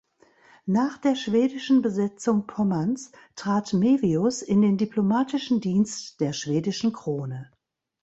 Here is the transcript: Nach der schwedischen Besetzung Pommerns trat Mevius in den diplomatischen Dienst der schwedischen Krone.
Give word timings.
Nach 0.65 0.97
der 0.97 1.15
schwedischen 1.15 1.83
Besetzung 1.83 2.47
Pommerns 2.47 3.11
trat 3.35 3.71
Mevius 3.73 4.41
in 4.41 4.63
den 4.63 4.75
diplomatischen 4.79 5.61
Dienst 5.61 6.19
der 6.21 6.33
schwedischen 6.33 6.91
Krone. 6.91 7.51